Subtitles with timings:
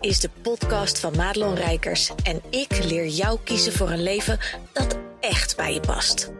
[0.00, 4.38] is de podcast van Madelon Rijkers en ik leer jou kiezen voor een leven
[4.72, 6.32] dat echt bij je past.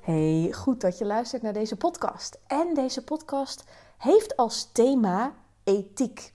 [0.00, 2.38] Hey, goed dat je luistert naar deze podcast.
[2.46, 3.64] En deze podcast
[3.98, 5.34] heeft als thema
[5.68, 6.32] ethiek.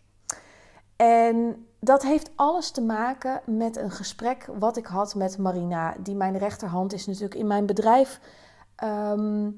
[0.95, 6.15] En dat heeft alles te maken met een gesprek wat ik had met Marina, die
[6.15, 8.19] mijn rechterhand is natuurlijk in mijn bedrijf.
[8.75, 9.49] Ehm,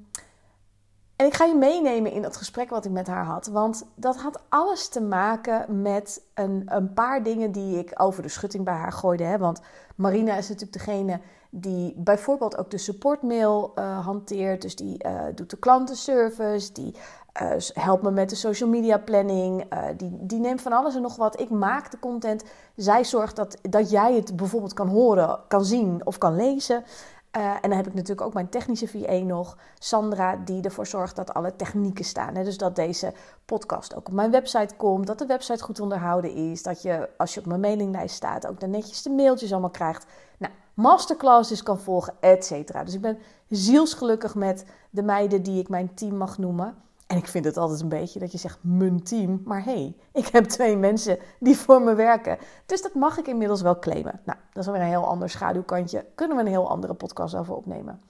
[1.15, 3.47] en ik ga je meenemen in dat gesprek wat ik met haar had.
[3.47, 8.29] Want dat had alles te maken met een, een paar dingen die ik over de
[8.29, 9.23] schutting bij haar gooide.
[9.23, 9.37] Hè?
[9.37, 9.61] Want
[9.95, 11.19] Marina is natuurlijk degene
[11.57, 14.61] die bijvoorbeeld ook de supportmail uh, hanteert.
[14.61, 16.95] Dus die uh, doet de klantenservice, die
[17.41, 19.65] uh, helpt me met de social media planning.
[19.97, 21.39] die, die neemt van alles en nog wat.
[21.39, 22.43] Ik maak de content.
[22.75, 26.83] Zij zorgt dat, dat jij het bijvoorbeeld kan horen, kan zien of kan lezen.
[27.31, 31.33] en dan heb ik natuurlijk ook mijn technische VA nog, Sandra, die ervoor zorgt dat
[31.33, 32.35] alle technieken staan.
[32.35, 32.43] Hè?
[32.43, 33.13] Dus dat deze
[33.45, 37.33] podcast ook op mijn website komt, dat de website goed onderhouden is, dat je als
[37.33, 40.05] je op mijn mailinglijst staat ook de netjes de mailtjes allemaal krijgt.
[40.37, 42.83] Nou, masterclasses kan volgen, et cetera.
[42.83, 43.17] Dus ik ben
[43.49, 46.75] zielsgelukkig met de meiden die ik mijn team mag noemen.
[47.07, 49.41] En ik vind het altijd een beetje dat je zegt mijn team.
[49.45, 52.37] Maar hé, hey, ik heb twee mensen die voor me werken.
[52.65, 54.19] Dus dat mag ik inmiddels wel claimen.
[54.23, 56.05] Nou, dat is weer een heel ander schaduwkantje.
[56.15, 58.01] Kunnen we een heel andere podcast over opnemen.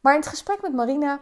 [0.00, 1.20] Maar in het gesprek met Marina,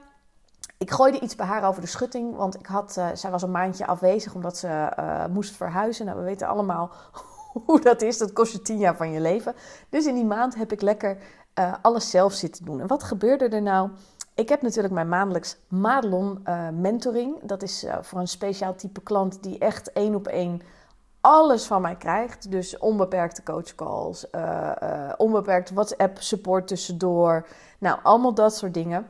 [0.79, 2.37] ik gooide iets bij haar over de schutting.
[2.37, 6.07] Want ik had, uh, zij was een maandje afwezig omdat ze uh, moest verhuizen.
[6.07, 6.91] Nou, we weten allemaal
[7.67, 8.19] hoe dat is.
[8.19, 9.55] Dat kost je tien jaar van je leven.
[9.89, 11.19] Dus in die maand heb ik lekker
[11.59, 12.81] uh, alles zelf zitten doen.
[12.81, 13.91] En wat gebeurde er nou?
[14.35, 17.43] Ik heb natuurlijk mijn maandelijks Madelon uh, mentoring.
[17.43, 20.61] Dat is uh, voor een speciaal type klant die echt één op één
[21.21, 22.51] alles van mij krijgt.
[22.51, 24.27] Dus onbeperkte coachcalls,
[25.17, 27.47] onbeperkt WhatsApp support tussendoor.
[27.79, 29.07] Nou, allemaal dat soort dingen.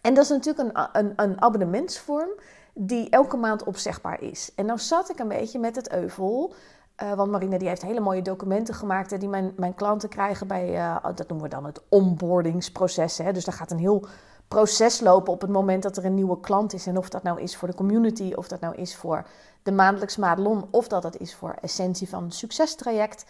[0.00, 2.30] En dat is natuurlijk een, een, een abonnementsvorm
[2.74, 4.52] die elke maand opzegbaar is.
[4.54, 6.54] En nou zat ik een beetje met het euvel
[7.02, 10.46] uh, want Marina die heeft hele mooie documenten gemaakt hè, die mijn, mijn klanten krijgen
[10.46, 13.18] bij, uh, dat noemen we dan het onboardingsproces.
[13.18, 13.32] Hè.
[13.32, 14.06] Dus daar gaat een heel
[14.48, 16.86] proces lopen op het moment dat er een nieuwe klant is.
[16.86, 19.26] En of dat nou is voor de community, of dat nou is voor
[19.62, 23.24] de maandelijks Madelon, of dat het is voor essentie van het succestraject.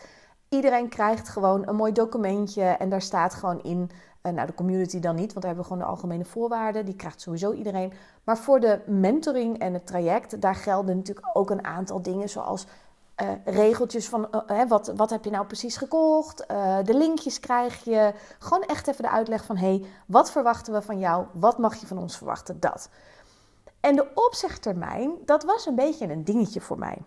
[0.48, 3.90] Iedereen krijgt gewoon een mooi documentje en daar staat gewoon in,
[4.22, 6.96] uh, nou de community dan niet, want daar hebben we gewoon de algemene voorwaarden, die
[6.96, 7.92] krijgt sowieso iedereen.
[8.24, 12.66] Maar voor de mentoring en het traject, daar gelden natuurlijk ook een aantal dingen zoals
[13.22, 16.46] uh, regeltjes van uh, wat, wat heb je nou precies gekocht.
[16.82, 18.12] De linkjes krijg je.
[18.38, 21.26] Gewoon echt even de uitleg van: hey, wat verwachten we van jou?
[21.32, 22.60] Wat mag je van ons verwachten?
[22.60, 22.88] Dat.
[23.80, 26.98] En de opzegtermijn, dat was een beetje een dingetje voor mij.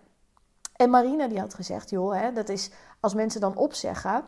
[0.72, 2.70] En Marina die had gezegd: joh, hè, dat is
[3.00, 4.24] als mensen dan opzeggen,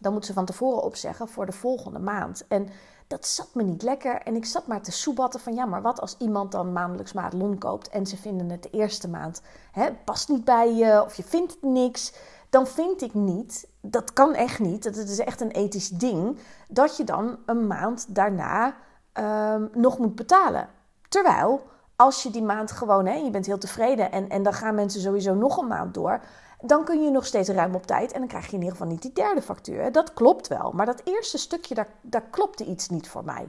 [0.00, 2.46] dan moeten ze van tevoren opzeggen voor de volgende maand.
[2.48, 2.68] En
[3.06, 4.22] dat zat me niet lekker.
[4.22, 7.58] En ik zat maar te soebatten van ja, maar wat als iemand dan maandelijks madelon
[7.58, 9.42] koopt en ze vinden het de eerste maand
[9.72, 12.12] hè, past niet bij je of je vindt het niks.
[12.50, 16.38] Dan vind ik niet, dat kan echt niet, dat het is echt een ethisch ding,
[16.68, 18.76] dat je dan een maand daarna
[19.18, 20.68] uh, nog moet betalen.
[21.08, 21.62] Terwijl
[21.96, 25.00] als je die maand gewoon, hè, je bent heel tevreden en, en dan gaan mensen
[25.00, 26.20] sowieso nog een maand door
[26.60, 28.90] dan kun je nog steeds ruim op tijd en dan krijg je in ieder geval
[28.90, 29.92] niet die derde factuur.
[29.92, 33.48] Dat klopt wel, maar dat eerste stukje, daar, daar klopte iets niet voor mij.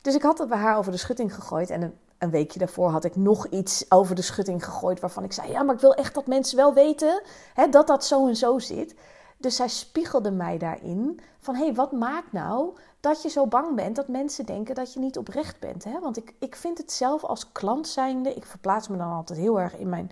[0.00, 1.82] Dus ik had het bij haar over de schutting gegooid en
[2.18, 5.62] een, weekje daarvoor had ik nog iets over de schutting gegooid waarvan ik zei, ja,
[5.62, 7.22] maar ik wil echt dat mensen wel weten
[7.54, 8.94] hè, dat dat zo en zo zit.
[9.36, 13.76] Dus zij spiegelde mij daarin van, hé, hey, wat maakt nou dat je zo bang
[13.76, 15.84] bent dat mensen denken dat je niet oprecht bent?
[15.84, 16.00] Hè?
[16.00, 19.60] Want ik, ik vind het zelf als klant zijnde, ik verplaats me dan altijd heel
[19.60, 20.10] erg in mijn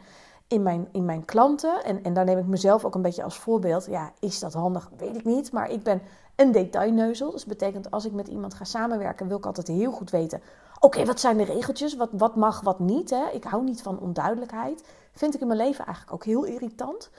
[0.52, 1.84] in mijn, in mijn klanten.
[1.84, 3.86] En, en daar neem ik mezelf ook een beetje als voorbeeld.
[3.86, 4.90] Ja, is dat handig?
[4.96, 5.52] Weet ik niet.
[5.52, 6.02] Maar ik ben
[6.37, 7.31] een detailneuzel.
[7.31, 10.43] Dus dat betekent als ik met iemand ga samenwerken, wil ik altijd heel goed weten.
[10.81, 11.96] Oké, wat zijn de regeltjes?
[11.96, 13.10] Wat, wat mag, wat niet?
[13.10, 13.28] Hè?
[13.32, 14.84] Ik hou niet van onduidelijkheid.
[15.12, 17.10] Vind ik in mijn leven eigenlijk ook heel irritant.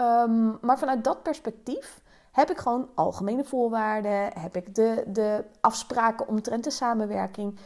[0.00, 2.00] Um, maar vanuit dat perspectief
[2.32, 4.38] heb ik gewoon algemene voorwaarden.
[4.38, 7.58] Heb ik de, de afspraken omtrent de samenwerking.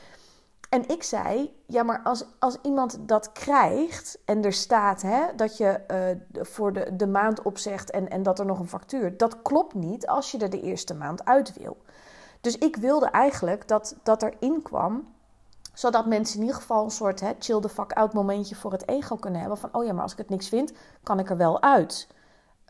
[0.71, 5.57] En ik zei, ja, maar als, als iemand dat krijgt en er staat hè, dat
[5.57, 5.81] je
[6.35, 9.75] uh, voor de, de maand opzegt en, en dat er nog een factuur, dat klopt
[9.75, 11.77] niet als je er de eerste maand uit wil.
[12.41, 15.15] Dus ik wilde eigenlijk dat dat erin kwam,
[15.75, 18.89] zodat mensen in ieder geval een soort hè, chill the fuck out momentje voor het
[18.89, 19.59] ego kunnen hebben.
[19.59, 20.73] Van, oh ja, maar als ik het niks vind,
[21.03, 22.09] kan ik er wel uit.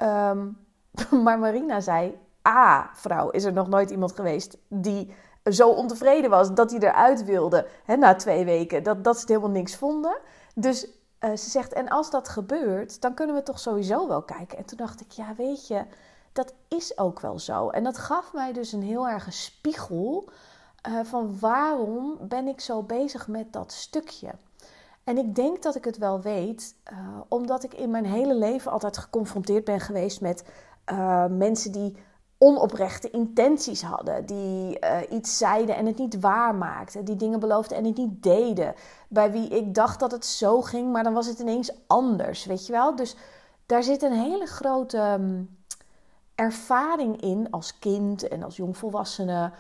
[0.03, 0.59] Um,
[1.25, 5.15] maar Marina zei, ah, vrouw, is er nog nooit iemand geweest die
[5.45, 8.83] zo ontevreden was dat hij eruit wilde hè, na twee weken.
[8.83, 10.19] Dat, dat ze het helemaal niks vonden.
[10.55, 10.81] Dus
[11.21, 14.59] ze zegt, en als dat gebeurt, dan kunnen we toch sowieso wel kijken.
[14.59, 15.85] En toen dacht ik, ja, weet je,
[16.33, 17.69] dat is ook wel zo.
[17.69, 20.29] En dat gaf mij dus een heel erg spiegel
[20.89, 24.31] uh, van waarom ben ik zo bezig met dat stukje.
[25.05, 26.99] En ik denk dat ik het wel weet, uh,
[27.29, 30.45] omdat ik in mijn hele leven altijd geconfronteerd ben geweest met
[31.29, 31.97] mensen die
[32.43, 34.79] onoprechte intenties hadden, die
[35.11, 38.75] iets zeiden en het niet waarmaakten, die dingen beloofden en het niet deden,
[39.09, 42.67] bij wie ik dacht dat het zo ging, maar dan was het ineens anders, weet
[42.67, 42.97] je wel?
[42.97, 43.17] Dus
[43.67, 45.59] daar zit een hele grote um,
[46.35, 49.53] ervaring in als kind en als jongvolwassene.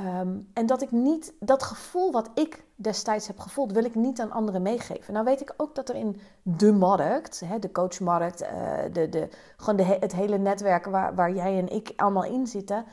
[0.00, 4.20] Um, en dat ik niet dat gevoel wat ik destijds heb gevoeld, wil ik niet
[4.20, 5.12] aan anderen meegeven.
[5.12, 8.48] Nou weet ik ook dat er in de markt, hè, de coachmarkt, uh,
[8.92, 9.28] de, de,
[9.76, 12.84] de, het hele netwerk waar, waar jij en ik allemaal in zitten,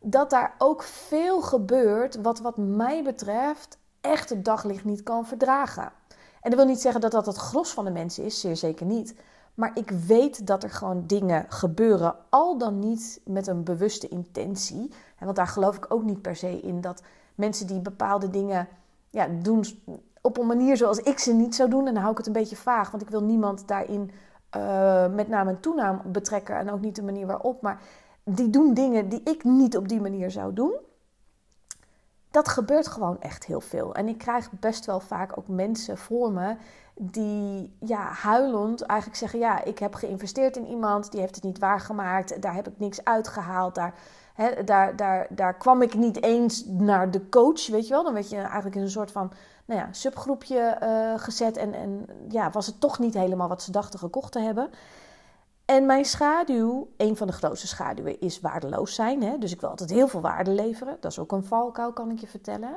[0.00, 5.92] dat daar ook veel gebeurt wat wat mij betreft echt het daglicht niet kan verdragen.
[6.40, 8.86] En dat wil niet zeggen dat dat het gros van de mensen is, zeer zeker
[8.86, 9.14] niet.
[9.54, 14.90] Maar ik weet dat er gewoon dingen gebeuren, al dan niet met een bewuste intentie.
[15.18, 17.02] Want daar geloof ik ook niet per se in dat
[17.34, 18.68] mensen die bepaalde dingen
[19.10, 19.64] ja, doen
[20.20, 21.86] op een manier zoals ik ze niet zou doen.
[21.86, 24.10] En dan hou ik het een beetje vaag, want ik wil niemand daarin
[24.56, 26.56] uh, met naam en toenaam betrekken.
[26.56, 27.62] En ook niet de manier waarop.
[27.62, 27.80] Maar
[28.24, 30.72] die doen dingen die ik niet op die manier zou doen.
[32.30, 33.94] Dat gebeurt gewoon echt heel veel.
[33.94, 36.56] En ik krijg best wel vaak ook mensen voor me
[36.94, 41.58] die ja, huilend eigenlijk zeggen: Ja, ik heb geïnvesteerd in iemand, die heeft het niet
[41.58, 43.94] waargemaakt, daar heb ik niks uitgehaald, daar,
[44.64, 48.04] daar, daar, daar kwam ik niet eens naar de coach, weet je wel.
[48.04, 49.32] Dan werd je eigenlijk in een soort van
[49.64, 53.70] nou ja, subgroepje uh, gezet en, en ja, was het toch niet helemaal wat ze
[53.70, 54.70] dachten gekocht te hebben.
[55.64, 59.22] En mijn schaduw, een van de grootste schaduwen, is waardeloos zijn.
[59.22, 59.38] Hè?
[59.38, 60.96] Dus ik wil altijd heel veel waarde leveren.
[61.00, 62.76] Dat is ook een valkuil, kan ik je vertellen.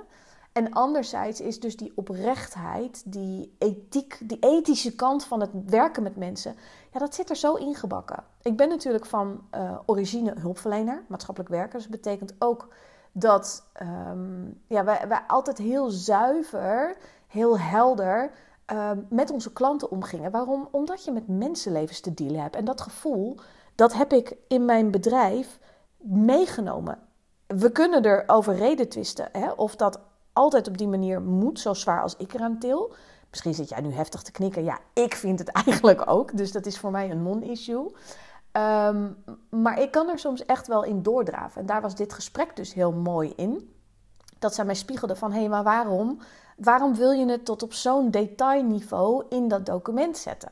[0.56, 6.16] En anderzijds is dus die oprechtheid, die ethiek, die ethische kant van het werken met
[6.16, 6.56] mensen,
[6.94, 8.24] ja, dat zit er zo ingebakken.
[8.42, 11.74] Ik ben natuurlijk van uh, origine hulpverlener, maatschappelijk werker.
[11.74, 12.68] Dus dat betekent ook
[13.12, 16.98] dat um, ja, wij, wij altijd heel zuiver,
[17.28, 18.32] heel helder
[18.72, 20.32] um, met onze klanten omgingen.
[20.32, 20.68] Waarom?
[20.72, 22.56] Omdat je met mensenlevens te dealen hebt.
[22.56, 23.38] En dat gevoel,
[23.76, 25.60] dat heb ik in mijn bedrijf
[25.98, 27.00] meegenomen.
[27.48, 29.30] We kunnen er over reden twisten.
[29.32, 29.52] Hè?
[29.52, 30.00] Of dat
[30.36, 32.94] altijd op die manier moet, zo zwaar als ik eraan til.
[33.30, 34.64] Misschien zit jij nu heftig te knikken.
[34.64, 36.38] Ja, ik vind het eigenlijk ook.
[36.38, 37.92] Dus dat is voor mij een non-issue.
[38.52, 41.62] Um, maar ik kan er soms echt wel in doordraven.
[41.62, 43.76] En daar was dit gesprek dus heel mooi in.
[44.40, 46.20] Dat zij mij spiegelde van, hé, hey, maar waarom?
[46.58, 50.52] Waarom wil je het tot op zo'n detailniveau in dat document zetten?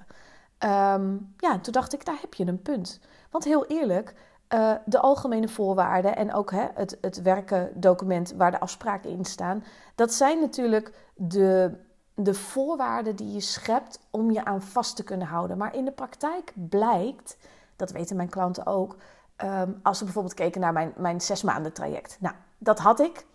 [0.60, 3.00] Um, ja, toen dacht ik, daar heb je een punt.
[3.30, 4.16] Want heel eerlijk,
[4.54, 9.64] uh, de algemene voorwaarden en ook hè, het, het werkendocument waar de afspraken in staan,
[9.96, 11.78] dat zijn natuurlijk de,
[12.14, 15.58] de voorwaarden die je schept om je aan vast te kunnen houden.
[15.58, 17.38] Maar in de praktijk blijkt,
[17.76, 18.96] dat weten mijn klanten ook,
[19.44, 22.18] um, als ze bijvoorbeeld keken naar mijn, mijn zes maanden traject.
[22.20, 23.26] Nou, dat had ik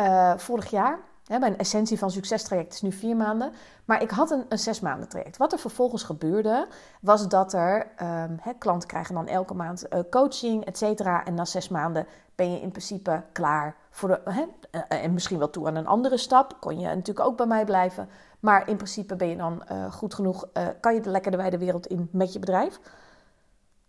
[0.00, 0.98] uh, vorig jaar.
[1.26, 3.52] Mijn essentie van succestraject is nu vier maanden.
[3.84, 5.36] Maar ik had een, een zes maanden traject.
[5.36, 6.68] Wat er vervolgens gebeurde,
[7.00, 11.24] was dat er um, klanten krijgen dan elke maand uh, coaching, et cetera.
[11.24, 14.20] En na zes maanden ben je in principe klaar voor de.
[14.70, 16.56] Uh, en misschien wel toe aan een andere stap.
[16.60, 18.08] Kon je natuurlijk ook bij mij blijven.
[18.40, 20.48] Maar in principe ben je dan uh, goed genoeg.
[20.80, 22.80] kan je lekker de wijde wereld in met je bedrijf.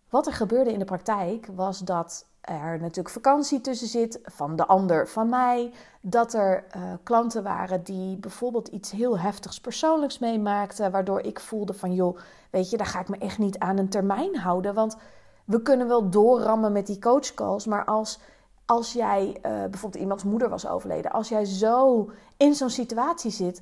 [0.09, 4.65] Wat er gebeurde in de praktijk was dat er natuurlijk vakantie tussen zit, van de
[4.65, 5.74] ander, van mij.
[6.01, 11.74] Dat er uh, klanten waren die bijvoorbeeld iets heel heftigs persoonlijks meemaakten, waardoor ik voelde
[11.74, 12.17] van joh,
[12.50, 14.74] weet je, daar ga ik me echt niet aan een termijn houden.
[14.74, 14.97] Want
[15.45, 18.19] we kunnen wel doorrammen met die coachcalls, maar als,
[18.65, 23.62] als jij uh, bijvoorbeeld iemands moeder was overleden, als jij zo in zo'n situatie zit,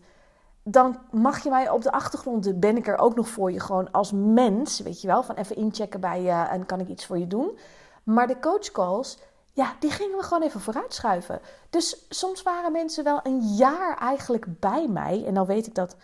[0.63, 3.91] dan mag je mij op de achtergrond, ben ik er ook nog voor je, gewoon
[3.91, 7.17] als mens, weet je wel, van even inchecken bij je en kan ik iets voor
[7.17, 7.57] je doen.
[8.03, 9.19] Maar de coachcalls,
[9.53, 11.39] ja, die gingen we gewoon even vooruitschuiven.
[11.69, 15.23] Dus soms waren mensen wel een jaar eigenlijk bij mij.
[15.25, 15.95] En dan weet ik dat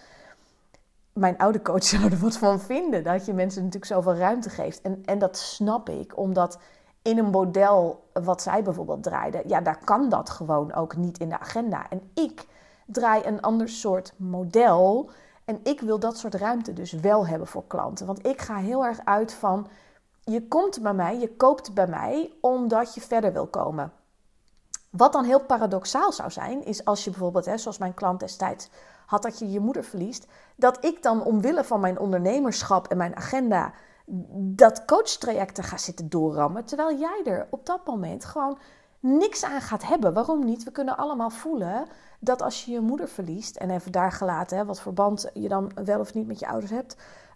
[1.14, 3.04] mijn oude coach er wat van vinden.
[3.04, 4.82] Dat je mensen natuurlijk zoveel ruimte geeft.
[4.82, 6.60] En, en dat snap ik, omdat
[7.02, 11.30] in een model wat zij bijvoorbeeld draaide, ja, daar kan dat gewoon ook niet in
[11.30, 11.90] de agenda.
[11.90, 12.46] En ik
[12.92, 15.10] draai een ander soort model.
[15.46, 18.06] En ik wil dat soort ruimte dus wel hebben voor klanten.
[18.06, 19.68] Want ik ga heel erg uit van
[20.24, 23.92] je komt bij mij, je koopt bij mij omdat je verder wil komen.
[24.90, 28.70] Wat dan heel paradoxaal zou zijn, is als je bijvoorbeeld, hè, zoals mijn klant destijds
[29.06, 33.16] had, dat je je moeder verliest, dat ik dan omwille van mijn ondernemerschap en mijn
[33.16, 33.74] agenda
[34.36, 38.58] dat coachtrajecten ga zitten doorrammen, terwijl jij er op dat moment gewoon
[39.00, 40.14] niks aan gaat hebben.
[40.14, 40.64] Waarom niet?
[40.64, 41.88] We kunnen allemaal voelen
[42.20, 45.72] dat als je je moeder verliest, en even daar gelaten, hè, wat verband je dan
[45.84, 46.96] wel of niet met je ouders hebt,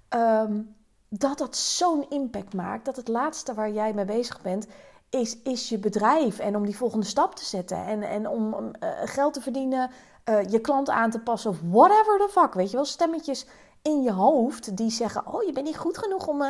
[0.10, 0.62] ehm,
[1.10, 2.86] dat dat zo'n impact maakt.
[2.86, 4.68] Dat het laatste waar jij mee bezig bent,
[5.10, 6.40] is, is je bedrijf.
[6.40, 7.86] En om die volgende stap te zetten.
[7.86, 9.90] En, en om uh, geld te verdienen,
[10.30, 12.54] uh, je klant aan te passen whatever the fuck.
[12.54, 13.46] Weet je wel, stemmetjes
[13.82, 16.42] in je hoofd die zeggen: Oh, je bent niet goed genoeg om.
[16.42, 16.50] Uh,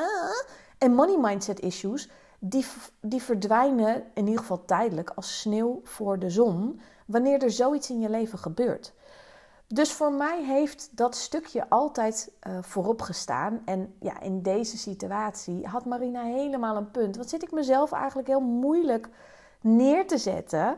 [0.77, 2.09] en money mindset issues,
[2.45, 2.65] die,
[3.01, 6.81] die verdwijnen in ieder geval tijdelijk als sneeuw voor de zon.
[7.05, 8.93] Wanneer er zoiets in je leven gebeurt.
[9.67, 13.61] Dus voor mij heeft dat stukje altijd uh, voorop gestaan.
[13.65, 17.17] En ja, in deze situatie had Marina helemaal een punt.
[17.17, 19.09] Wat zit ik mezelf eigenlijk heel moeilijk
[19.61, 20.77] neer te zetten.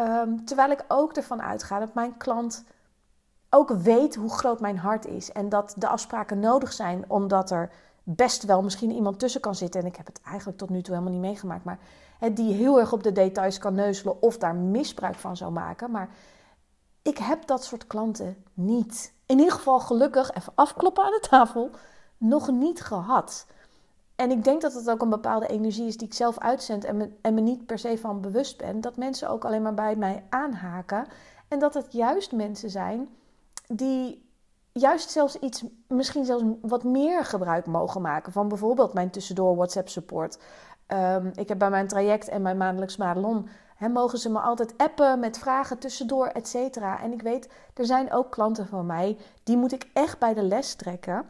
[0.00, 2.64] Um, terwijl ik ook ervan uitga dat mijn klant
[3.50, 5.32] ook weet hoe groot mijn hart is.
[5.32, 7.70] En dat de afspraken nodig zijn, omdat er
[8.04, 9.80] best wel misschien iemand tussen kan zitten.
[9.80, 11.64] En ik heb het eigenlijk tot nu toe helemaal niet meegemaakt.
[11.64, 11.78] Maar
[12.18, 15.90] hè, die heel erg op de details kan neuzelen of daar misbruik van zou maken.
[15.90, 16.08] Maar
[17.02, 19.12] ik heb dat soort klanten niet.
[19.26, 21.70] In ieder geval gelukkig, even afkloppen aan de tafel,
[22.16, 23.46] nog niet gehad.
[24.16, 26.96] En ik denk dat het ook een bepaalde energie is die ik zelf uitzend en
[26.96, 28.80] me, en me niet per se van bewust ben.
[28.80, 31.06] Dat mensen ook alleen maar bij mij aanhaken.
[31.48, 33.08] En dat het juist mensen zijn
[33.66, 34.23] die
[34.80, 39.88] juist zelfs iets, misschien zelfs wat meer gebruik mogen maken van bijvoorbeeld mijn tussendoor WhatsApp
[39.88, 40.38] support.
[40.88, 43.48] Um, ik heb bij mijn traject en mijn maandelijks madelon
[43.92, 47.00] mogen ze me altijd appen met vragen tussendoor, et cetera.
[47.00, 50.42] En ik weet, er zijn ook klanten van mij, die moet ik echt bij de
[50.42, 51.26] les trekken.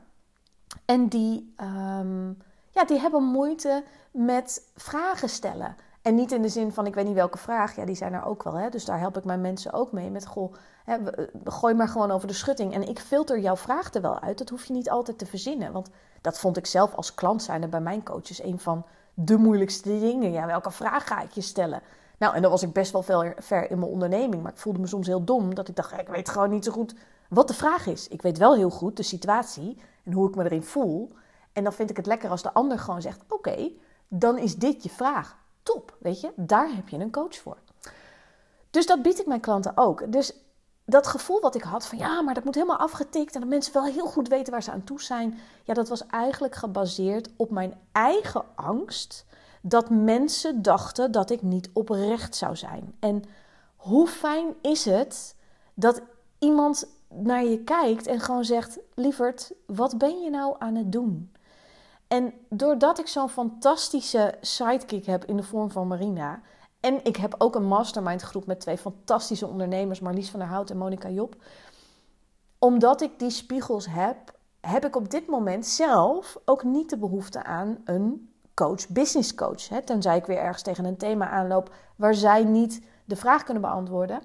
[0.85, 1.55] En die,
[2.01, 2.39] um,
[2.71, 5.77] ja, die hebben moeite met vragen stellen.
[6.05, 7.77] En niet in de zin van, ik weet niet welke vraag.
[7.77, 8.55] Ja, die zijn er ook wel.
[8.55, 8.69] Hè?
[8.69, 10.11] Dus daar help ik mijn mensen ook mee.
[10.11, 10.97] Met, goh, hè,
[11.45, 12.75] gooi maar gewoon over de schutting.
[12.75, 14.39] En ik filter jouw vraag er wel uit.
[14.39, 15.73] Dat hoef je niet altijd te verzinnen.
[15.73, 18.85] Want dat vond ik zelf als klant zijnde bij mijn coaches een van
[19.15, 20.33] de moeilijkste dingen.
[20.33, 21.81] Ja, welke vraag ga ik je stellen?
[22.19, 24.43] Nou, en dan was ik best wel ver, ver in mijn onderneming.
[24.43, 25.55] Maar ik voelde me soms heel dom.
[25.55, 26.95] Dat ik dacht, ik weet gewoon niet zo goed
[27.29, 28.09] wat de vraag is.
[28.09, 31.13] Ik weet wel heel goed de situatie en hoe ik me erin voel.
[31.53, 33.71] En dan vind ik het lekker als de ander gewoon zegt: Oké,
[34.09, 35.43] dan is dit je vraag.
[35.65, 37.57] Top, weet je, daar heb je een coach voor.
[38.71, 40.13] Dus dat bied ik mijn klanten ook.
[40.13, 40.33] Dus
[40.85, 43.73] dat gevoel wat ik had van ja, maar dat moet helemaal afgetikt en dat mensen
[43.73, 45.39] wel heel goed weten waar ze aan toe zijn.
[45.65, 49.25] Ja, dat was eigenlijk gebaseerd op mijn eigen angst
[49.61, 52.95] dat mensen dachten dat ik niet oprecht zou zijn.
[53.01, 53.25] En
[53.77, 55.35] hoe fijn is het
[55.75, 56.03] dat
[56.39, 61.34] iemand naar je kijkt en gewoon zegt: Lieverd, wat ben je nou aan het doen?
[62.15, 66.41] En doordat ik zo'n fantastische sidekick heb in de vorm van Marina.
[66.81, 70.71] En ik heb ook een mastermind groep met twee fantastische ondernemers, Marlies van der Hout
[70.71, 71.37] en Monica Job.
[72.59, 74.17] Omdat ik die spiegels heb,
[74.61, 79.69] heb ik op dit moment zelf ook niet de behoefte aan een coach, business coach.
[79.69, 83.63] Hè, tenzij ik weer ergens tegen een thema aanloop waar zij niet de vraag kunnen
[83.63, 84.21] beantwoorden.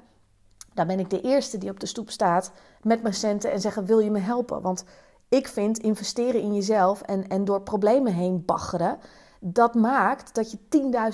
[0.74, 3.86] Dan ben ik de eerste die op de stoep staat met mijn centen en zeggen:
[3.86, 4.62] Wil je me helpen?
[4.62, 4.84] Want
[5.30, 9.00] ik vind investeren in jezelf en, en door problemen heen baggeren,
[9.40, 10.58] dat maakt dat je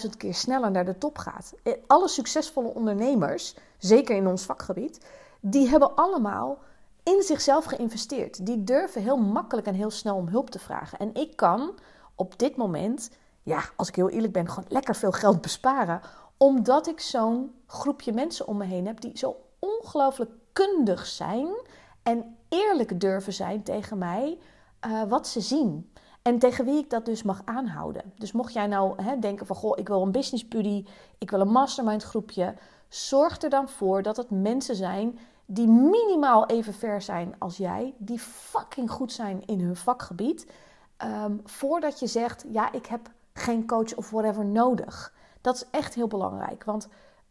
[0.05, 1.53] 10.000 keer sneller naar de top gaat.
[1.63, 5.05] Eh, alle succesvolle ondernemers, zeker in ons vakgebied,
[5.39, 6.57] die hebben allemaal
[7.03, 8.45] in zichzelf geïnvesteerd.
[8.45, 11.00] Die durven heel makkelijk en heel snel om hulp te vragen.
[11.00, 11.74] En ik kan
[12.15, 13.10] op dit moment,
[13.43, 16.01] ja, als ik heel eerlijk ben, gewoon lekker veel geld besparen.
[16.38, 21.48] Omdat ik zo'n groepje mensen om me heen heb die zo ongelooflijk kundig zijn
[22.05, 24.38] en eerlijk durven zijn tegen mij
[24.88, 25.91] uh, wat ze zien.
[26.21, 28.13] En tegen wie ik dat dus mag aanhouden.
[28.17, 30.85] Dus mocht jij nou hè, denken van, goh, ik wil een business buddy,
[31.17, 32.53] ik wil een mastermind groepje.
[32.88, 37.93] Zorg er dan voor dat het mensen zijn die minimaal even ver zijn als jij.
[37.97, 40.51] Die fucking goed zijn in hun vakgebied.
[41.03, 45.13] Um, voordat je zegt, ja, ik heb geen coach of whatever nodig.
[45.41, 46.63] Dat is echt heel belangrijk.
[46.63, 46.88] Want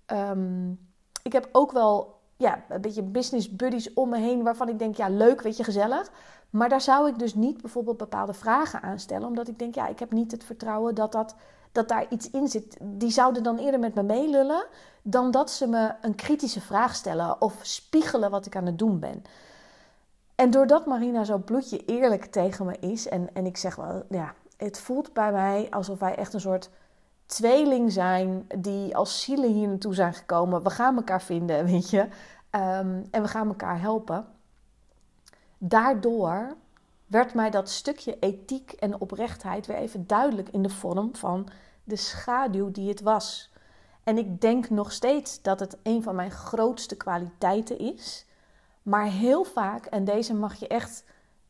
[0.06, 0.78] um,
[1.22, 4.96] ik heb ook wel ja, een beetje business buddies om me heen waarvan ik denk,
[4.96, 6.10] ja, leuk, weet je, gezellig.
[6.50, 9.86] Maar daar zou ik dus niet bijvoorbeeld bepaalde vragen aan stellen, omdat ik denk, ja,
[9.86, 11.34] ik heb niet het vertrouwen dat, dat,
[11.72, 12.76] dat daar iets in zit.
[12.82, 14.66] Die zouden dan eerder met me meelullen
[15.02, 18.98] dan dat ze me een kritische vraag stellen of spiegelen wat ik aan het doen
[18.98, 19.22] ben.
[20.34, 24.34] En doordat Marina zo bloedje eerlijk tegen me is, en, en ik zeg wel, ja,
[24.56, 26.70] het voelt bij mij alsof wij echt een soort
[27.26, 30.62] tweeling zijn die als zielen hier naartoe zijn gekomen.
[30.62, 32.08] We gaan elkaar vinden, weet je.
[32.50, 34.26] Ehm, en we gaan elkaar helpen.
[35.58, 36.56] Daardoor
[37.06, 41.48] werd mij dat stukje ethiek en oprechtheid weer even duidelijk in de vorm van
[41.84, 43.52] de schaduw die het was.
[44.04, 48.26] En ik denk nog steeds dat het een van mijn grootste kwaliteiten is.
[48.82, 51.04] Maar heel vaak, en deze mag je echt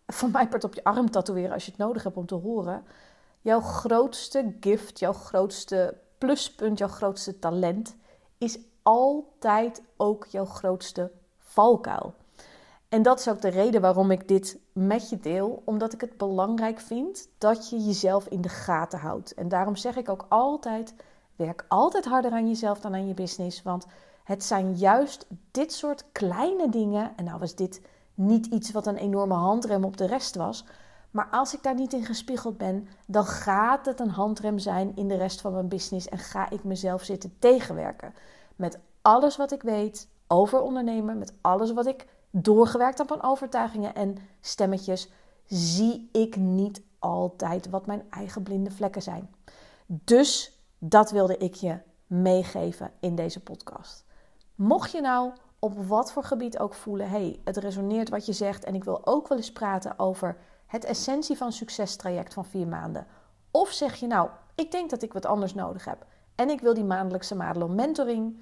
[0.07, 2.85] van mij part op je arm tatoeëren als je het nodig hebt om te horen.
[3.45, 7.97] Jouw grootste gift, jouw grootste pluspunt, jouw grootste talent
[8.39, 12.15] is altijd ook jouw grootste valkuil.
[12.89, 16.17] En dat is ook de reden waarom ik dit met je deel, omdat ik het
[16.17, 19.35] belangrijk vind dat je jezelf in de gaten houdt.
[19.35, 20.95] En daarom zeg ik ook altijd:
[21.37, 23.87] werk altijd harder aan jezelf dan aan je business, want
[24.23, 27.13] het zijn juist dit soort kleine dingen.
[27.17, 27.81] En nou was dit
[28.15, 30.65] niet iets wat een enorme handrem op de rest was.
[31.14, 35.09] Maar als ik daar niet in gespiegeld ben, dan gaat het een handrem zijn in
[35.09, 38.14] de rest van mijn business en ga ik mezelf zitten tegenwerken.
[38.56, 43.94] Met alles wat ik weet over ondernemen, met alles wat ik doorgewerkt heb aan overtuigingen
[43.94, 45.11] en stemmetjes,
[45.47, 49.35] zie ik niet altijd wat mijn eigen blinde vlekken zijn.
[49.87, 54.04] Dus dat wilde ik je meegeven in deze podcast.
[54.54, 58.64] Mocht je nou op wat voor gebied ook voelen, hey, het resoneert wat je zegt
[58.64, 60.37] en ik wil ook wel eens praten over
[60.75, 63.07] het essentie van succestraject van vier maanden.
[63.50, 66.75] Of zeg je nou, ik denk dat ik wat anders nodig heb en ik wil
[66.75, 68.37] die maandelijkse Madelon mentoring,